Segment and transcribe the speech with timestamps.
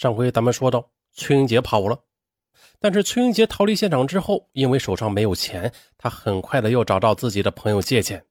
[0.00, 2.02] 上回咱们说到，崔英杰跑了，
[2.78, 8.24] 但是崔英杰逃离现场之后，因为手上没有钱，他很快的又找到自己的朋友借钱，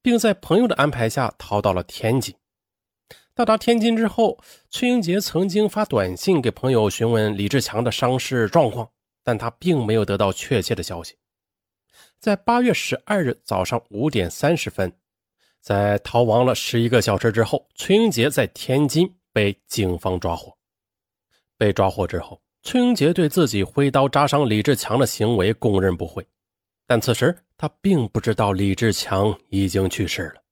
[0.00, 2.34] 并在朋友的安排下逃到了天津。
[3.34, 8.88] 到达天津之后，崔英杰曾经发短信给朋友询问李志强的伤势状况，
[9.22, 11.14] 但他并没有得到确切的消息。
[12.18, 14.90] 在八月十二日早上五点三十分，
[15.60, 20.56] 在逃亡了十一个小时之后，崔英杰在天津被警方抓获。
[21.62, 26.26] 被抓获之后，崔英杰对自己挥刀扎伤李志强的行为供认不讳，
[26.88, 30.42] 但此时他并不知道李志强已经去世了。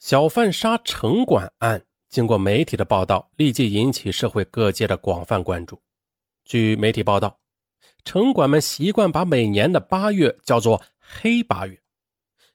[0.00, 5.80] 小贩杀城管案经过媒体的报道，立即引起社会各界的广泛关注。
[6.44, 7.38] 据媒体报道，
[8.04, 11.80] 城管们习惯把每年的八月叫做“黑八月”，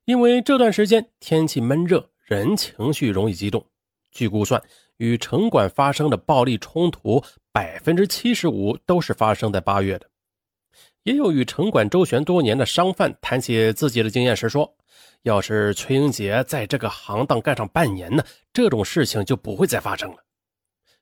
[0.03, 3.66] 因为这段时间天气闷热，人情绪容易激动。
[4.11, 4.61] 据估算。
[4.97, 10.08] 与城管发生的暴力冲突，百分之七十五都是发生在八月的。
[11.03, 14.75] 也有与城管周旋多年的商贩谈起自己的经验时说
[15.23, 20.17] ：“要是崔英杰在这个行当干上半年呢，这种事情就不会再发生了。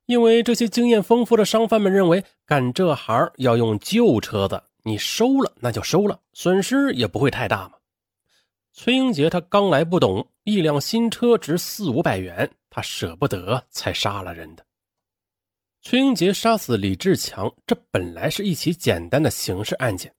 [0.05, 7.71] 因为这些经验丰富的商贩们认为，干这行要用旧车子，你收了那就收了，损失也不会太大嘛。”
[8.77, 12.51] 崔英杰他刚来不懂，一辆新车值四五百元。
[12.69, 14.65] 他舍不得，才杀了人的。
[15.81, 20.13] 崔英杰杀死李志强，这本来是一起简单的刑事案件，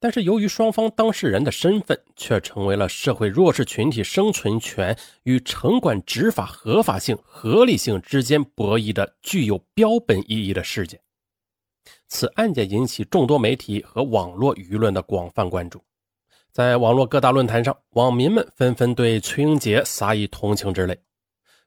[0.00, 10.98] 但是由于双方当事人的身份，却成为了社会弱势群体生存权与城管执法合法性、合理性之间博弈的具有标本意义的事件。
[12.08, 15.84] 此案件引起众多媒体和网络舆论的广泛关注，
[16.54, 20.96] 在网络各大论坛上，网民们纷纷对崔英杰撒以同情之泪。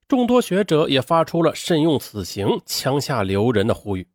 [0.08, 4.08] 众多学者也发出了慎用死刑、枪下留人的呼吁。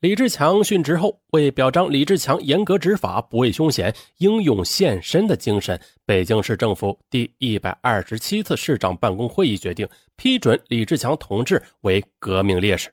[0.00, 12.92] 李志强殉职后，为表彰李志强严格执法、不畏凶险、英勇献身的精神，北京市政府第一百二十七次市长办公会议决定批准李志强同志为革命烈士。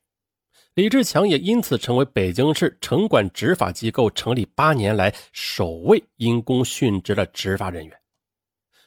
[0.79, 7.99] 李志强也因此成为北京市城管执法机构成立八年来首位因公殉职的执法人员。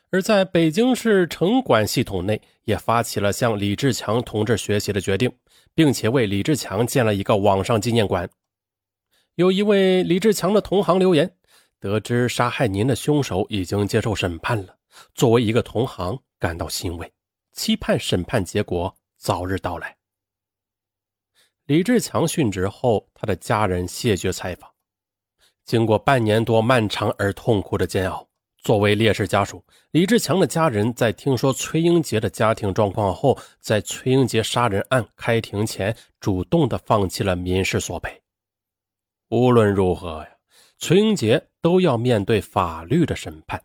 [0.08, 5.30] 而在北京市城管系统内，也发起了向李志强同志学习的决定，
[5.74, 8.26] 并且为李志强建了一个网上纪念馆。
[9.34, 11.30] 有一位李志强的同行留言
[11.78, 14.74] ：“得知杀害您的凶手已经接受审判了，
[15.14, 17.12] 作为一个同行感到欣慰，
[17.52, 19.94] 期盼审判结果早日到来。”
[21.66, 24.68] 李志强殉职后，他的家人谢绝采访。
[25.64, 28.26] 经过半年多漫长而痛苦的煎熬。
[28.58, 38.22] 作为烈士家属，李志强的家人在听说崔英杰的家庭状况后，在崔英杰杀人案开庭前，主动的放弃了民事索赔。
[39.30, 40.28] 无论如何呀，
[40.78, 43.60] 崔英杰都要面对法律的审判。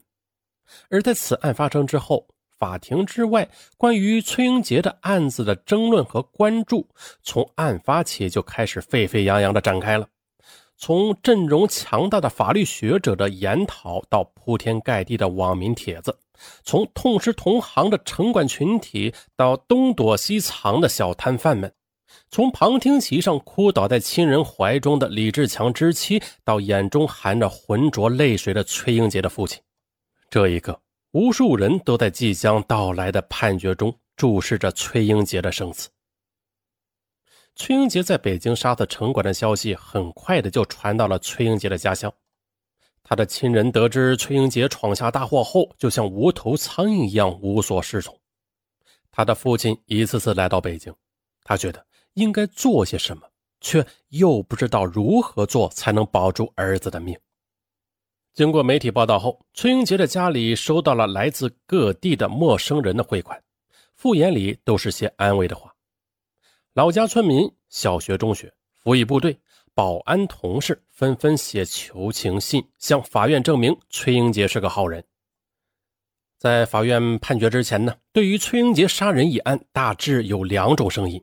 [0.90, 3.48] 而在此案发生之后，法庭之外
[3.78, 6.88] 关于崔英杰的案子的争论和关注，
[7.24, 10.08] 从案发起就开始沸沸扬扬的展开了。
[10.80, 16.16] 从阵容强大的法律学者的研讨到铺天盖地的网民帖子，
[16.64, 21.74] 从痛失同行的城管群体到东躲西藏的小摊贩们，
[22.30, 29.60] 从旁听席上哭倒在亲人怀中的李志强之妻，到眼中含着浑浊泪水的崔英杰的父亲，
[30.30, 30.80] 这一刻，
[31.18, 35.90] 无数人都在即将到来的判决中注视着崔英杰的生死。
[37.56, 42.14] 崔英杰在北京杀死城管的消息，很快的就传到了崔英杰的家乡。
[43.02, 48.16] 他的亲人得知崔英杰闯下大祸后，就像无头苍蝇一样无所适从。
[49.10, 50.94] 他的父亲一次次来到北京，
[51.42, 53.28] 他觉得应该做些什么，
[53.60, 57.18] 却又不知道如何做才能保住儿子的命。
[58.38, 63.42] 经过媒体报道后，崔英杰的家里收到了来自各地的陌生人的汇款，
[63.96, 65.74] 复言里都是些安慰的话。
[66.74, 69.36] 老家村民、小学、中学、服役部队、
[69.74, 75.04] 保安同事纷纷写求情信，向法院证明崔英杰是个好人。
[76.38, 81.20] 在法院判决之前呢，对于崔英杰杀人一案，大致有两种声音：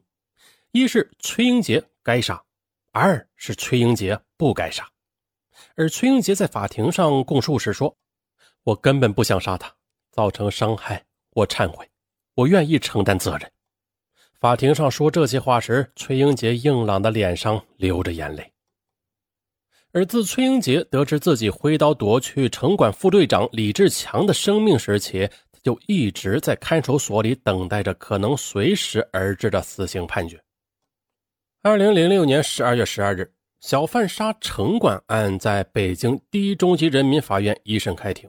[0.72, 2.42] 一是崔英杰该杀，
[2.90, 4.84] 二是崔英杰不该杀。
[5.76, 7.96] 而崔英杰在法庭上供述时说
[8.62, 9.74] ：“我根本不想杀他，
[10.12, 11.88] 造成伤害，我忏悔，
[12.34, 13.50] 我愿意承担责任。”
[14.38, 18.52] 法庭上说这些话时，崔英杰硬朗的脸上流着眼泪。
[19.92, 30.40] 而自崔英杰得知自己挥刀夺去城管副队长李志强的生命时起，他就一直在看守所里等待着可能随时而至的死刑判决。
[31.62, 33.32] 二零零六年十二月十二日，
[33.66, 38.28] 小贩杀城管案在北京第一中级人民法院一审开庭。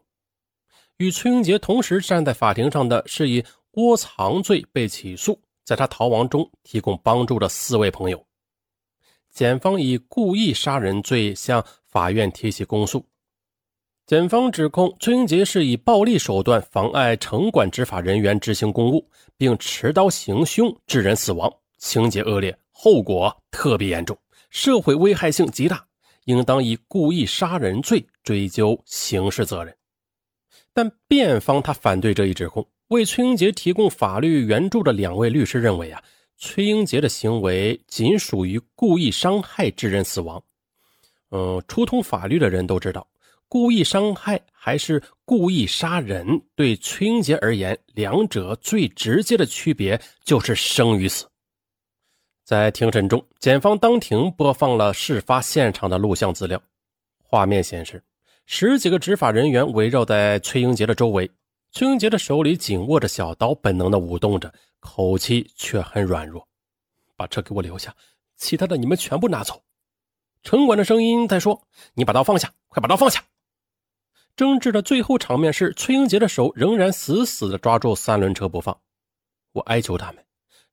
[0.96, 3.44] 与崔英杰同时站在法庭上的是以
[3.74, 8.26] 窝藏罪被起诉，在他逃亡中提供帮助的四位朋友。
[9.30, 13.06] 检方以故意杀人罪向法院提起公诉。
[14.06, 19.06] 检方指控崔英杰是以暴力手段妨碍城管执法人员执行公务，
[19.36, 22.58] 并持刀行凶致人死亡，情节恶劣。
[22.72, 24.18] 后果特别严重，
[24.50, 25.86] 社会危害性极大，
[26.26, 29.76] 应当以故意杀人罪追究刑事责任。
[30.74, 32.68] 但辩方他反对这一指控。
[32.90, 36.04] 为崔英杰提供法律援助的两位律师认为啊，
[36.38, 40.44] 崔英杰的行为仅属于故意伤害致人死亡。
[41.32, 43.08] 嗯，初通法律的人都知道，
[43.48, 51.26] 故意伤害还是故意杀人，对崔英杰而言，两者最直接的区别就是生与死。
[52.46, 56.62] 在庭审中，检方当庭播放了事发现场的录像资料。
[57.18, 58.04] 画面显示，
[58.46, 61.28] 十几个执法人员围绕在崔英杰的周围，
[61.72, 66.48] 崔英杰的手里紧握着小刀，本能的舞动着，口气却很软弱
[67.18, 67.96] ：“把车给我留下，
[68.38, 69.64] 其他的你们全部拿走。”
[70.44, 71.60] 城管的声音在说
[71.96, 73.24] ：“你把刀放下，快把刀放下。”
[74.38, 78.80] 争执的最后场面是，崔英杰的手仍然死死的抓住三轮车不放。
[79.54, 80.24] 我哀求他们，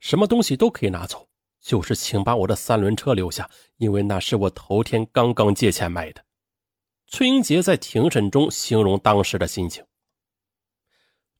[0.00, 1.26] 什么东西都可以拿走。
[1.62, 3.48] 就是请把我的三轮车留下，
[3.78, 6.22] 因为那是我头天刚刚借钱买的。
[7.06, 9.84] 崔英杰在庭审中形容当时的心情。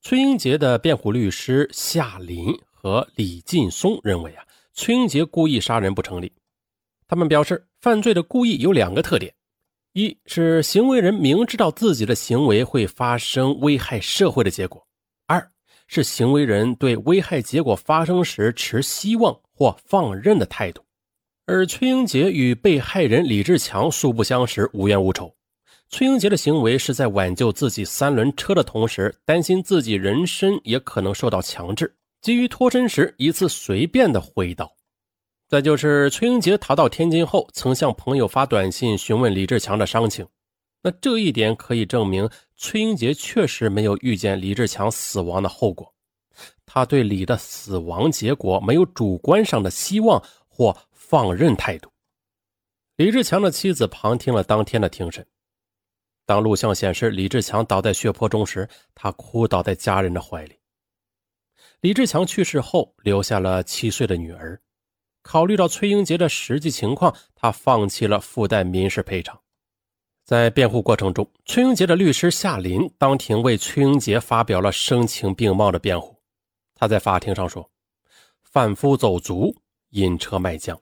[0.01, 6.31] 崔英杰的辩护律师夏林和李劲松认为啊，崔英杰故意杀人不成立。
[7.07, 9.33] 他们表示，犯罪的故意有两个特点：
[9.93, 14.81] 一是行为人明知道自己的行为会发生危害社会的结果；
[15.27, 15.51] 二
[15.87, 19.37] 是行为人对危害结果发生时持希望。
[19.55, 20.81] 或放任的态度，
[21.45, 25.33] 而崔英杰与被害人李志强素不相识，无冤无仇。
[25.89, 34.71] 崔英杰的行为是在挽救自己三轮车的同时，担心自己人身也可能受到强制，急于脱身时一次随便的挥刀。
[35.47, 40.25] 再就是崔英杰逃到天津后，曾向朋友发短信询问李志强的伤情。
[40.81, 42.27] 那这一点可以证明，
[42.57, 45.92] 崔英杰确实没有预见李志强死亡的后果。
[46.73, 51.87] 他对李的死亡结果没有主观上的希望或放任态度。
[52.95, 55.23] 李志强的妻子旁听了当天的庭审，
[56.25, 60.57] 当录像显示李志强倒在血泊中时，他哭倒在家人的怀里。
[61.81, 64.59] 李志强去世后，留下了七岁的女儿。
[65.21, 69.39] 考虑到崔英杰的实际情况，他放弃了附带民事赔偿。
[70.25, 76.19] 在辩护过程中，崔英杰的律师夏林当庭为崔英杰发表了声情并茂的辩护。
[76.83, 77.71] 他在法庭上说
[78.43, 79.55] ：“贩夫走卒、
[79.91, 80.77] 引车卖浆，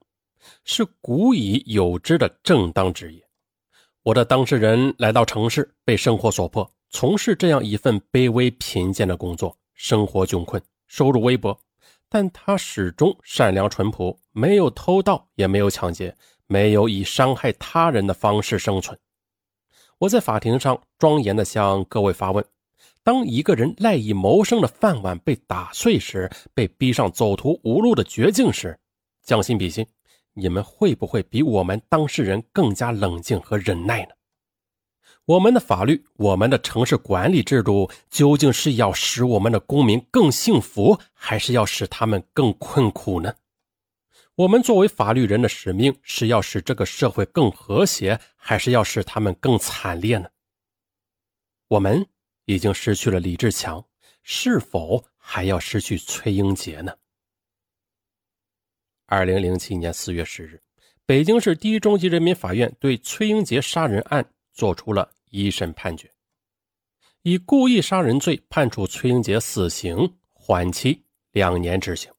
[0.64, 3.24] 是古已有之的正当职业。
[4.02, 11.56] 我的当事人来到城市，被生活所迫，从事这样一份卑微贫贱的工作，生活窘困，收入微薄。
[12.10, 16.18] 但他始终善良淳朴，没有偷盗，也没有抢劫，
[16.48, 18.98] 没有以伤害他人的方式生存。
[20.00, 22.44] 我在法庭上庄严地向各位发问。”
[23.04, 28.80] 当一个人赖以谋生的饭碗被打碎时，被逼上走投无路的绝境时，
[29.24, 29.84] 将心比心，
[30.34, 34.10] 你们会不会比我们当事人更加冷静和忍耐呢？
[35.26, 43.34] 我们的法律，我们的城市管理制度，究竟是要使我们的公民更幸福，还是要使他们更困苦呢？
[44.36, 50.30] 我们作为法律人的使命，是要使这个社会更和谐，还是要使他们更惨烈呢？
[51.68, 52.06] 我们。
[52.46, 53.84] 已经失去了李志强，
[54.24, 56.94] 是否还要失去崔英杰呢？
[59.06, 60.62] 二零零七年四月十日，
[61.06, 66.12] 北京市第一中级人民法院对崔英杰杀人案作出了一审判决，
[67.22, 72.12] 以故意杀人罪判处崔英杰死刑，缓期两年执行。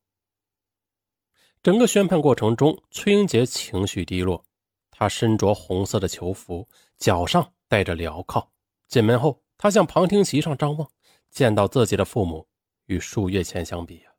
[1.62, 4.44] 整个宣判过程中，崔英杰情绪低落，
[4.90, 8.46] 他身着红色的囚服，脚上戴着镣铐，
[8.88, 9.42] 进门后。
[9.62, 10.90] 他向旁听席上张望，
[11.30, 12.48] 见到自己的父母，
[12.86, 14.12] 与数月前相比啊，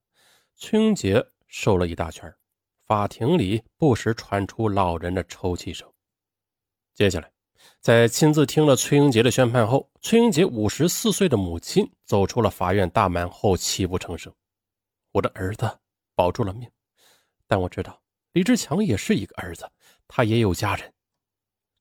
[0.56, 2.34] 崔英杰瘦了一大圈。
[2.86, 5.86] 法庭里不时传出老人的抽泣声。
[6.94, 7.30] 接下来，
[7.82, 14.34] 在亲自听了崔英杰的宣判后，崔英杰五十四岁的母亲走出了法院大门后泣不成声
[15.12, 15.70] ：“我的儿子
[16.16, 16.72] 保住了命，
[17.48, 19.70] 但我知道李志强也是一个儿子，
[20.08, 20.94] 他也有家人。”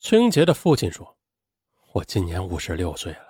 [0.02, 1.16] 崔英杰的父亲说
[1.94, 3.26] ：“我今年五十六岁了。”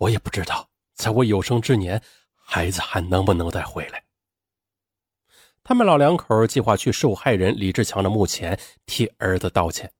[0.00, 2.02] 我也不知道，在我有生之年，
[2.34, 4.02] 孩子还能不能再回来。
[5.62, 9.92] 他们老两口计划去受害人李志强的墓前替儿子道歉。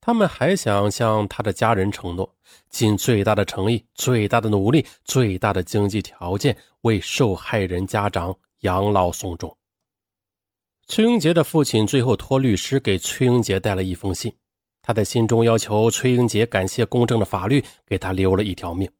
[0.00, 2.34] 他们还想向他的家人承诺，
[2.70, 9.54] 尽最大的诚意、最大的努力、最大的经济条件，为受害人家长养老送终。
[10.86, 14.34] 崔英杰的父亲最后托律师给崔英杰带了一封信，
[14.80, 18.90] 他在信中要求崔英杰感谢公正的法律给他留了一条命，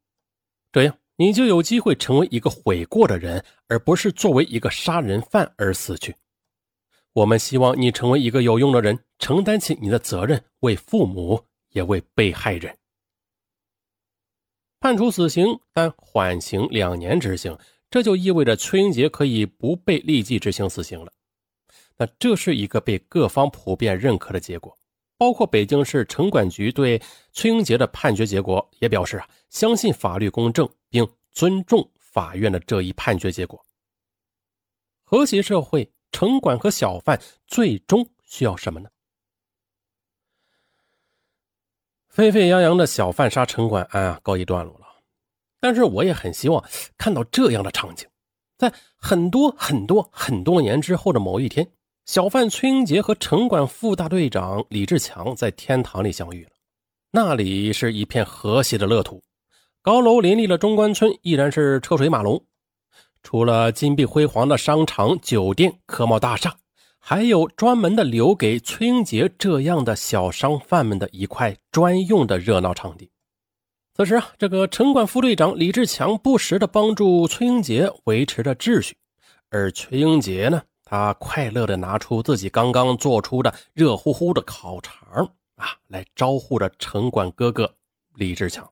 [0.72, 6.16] 这样你就有机会成为一个悔过的人，而不是作为一个杀人犯而死去。
[7.12, 12.76] 我们希望你成为一个有用的人，承担起你的责任，为父母也为被害人。
[14.80, 17.56] 判处死刑，但缓刑两年执行，
[17.90, 21.12] 这就意味着崔英杰可以不被立即执行死刑了。
[21.98, 24.76] 那这是一个被各方普遍认可的结果，
[25.22, 27.00] 包括北京市城管局对
[27.30, 33.64] 崔英杰的判决结果也表示啊，相信法律公正，并尊重法院的这一判决结果。
[35.04, 35.88] 和谐社会。
[36.10, 38.90] 城管和小贩最终需要什么呢？
[42.08, 44.86] 沸沸扬扬的小贩杀城管案啊，告一段落了。
[45.60, 46.62] 但是我也很希望
[46.98, 48.06] 看到这样的场景：
[48.58, 51.72] 在很多很多很多年之后的某一天，
[52.04, 56.50] 小贩崔英杰和城管副大队长李志强在天堂里相遇了。
[57.12, 59.22] 那里是一片和谐的乐土，
[59.82, 62.44] 高楼林立的中关村依然是车水马龙。
[63.22, 66.56] 除了金碧辉煌的商场、酒店、科贸大厦，
[66.98, 73.12] 还有专门的留给崔英杰这样的小商贩们的一块专用的热闹场地。
[73.94, 78.96] 此时啊，这个城管副队长李志强不时的帮助崔英杰维持着秩序，
[79.50, 87.74] 而崔英杰呢，他快乐的拿出自己刚刚做出的热乎乎的烤肠啊，来招呼着城管哥哥
[88.16, 88.70] 李志强，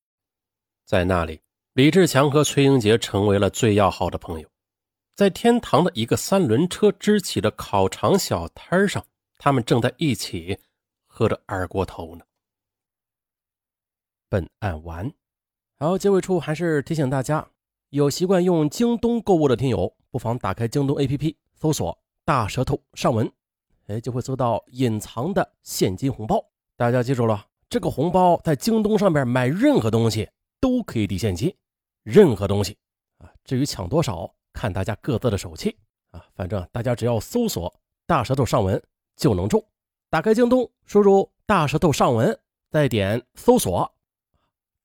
[0.85, 1.41] 在那里。
[1.73, 4.47] 李志强和崔英杰成为了最要好的朋友，
[5.15, 9.03] 在天堂的一个三轮车支起的烤肠小摊上，
[9.39, 10.59] 他们正在一起
[11.07, 12.25] 喝着二锅头呢。
[14.29, 15.11] 本案完，
[15.79, 17.49] 好，结尾处还是提醒大家，
[17.89, 23.31] 有习惯用京东购物的听友，不妨打开京东 APP，搜索“大舌头上文”，
[23.89, 26.45] 哎，就会搜到隐藏的现金红包。
[26.77, 30.29] 大家记住了，这个红包在京东上面买任何东西。
[30.63, 31.57] 都可以抵现金，
[32.03, 32.77] 任何东西
[33.17, 33.33] 啊。
[33.45, 35.75] 至于抢多少，看大家各自的手气
[36.11, 36.23] 啊。
[36.35, 37.75] 反正大家只要搜索
[38.07, 38.79] “大舌头上文”
[39.17, 39.65] 就能中。
[40.11, 42.39] 打开京东，输入“大舌头上文”，
[42.71, 43.91] 再点搜索。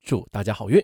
[0.02, 0.82] 祝大家好运！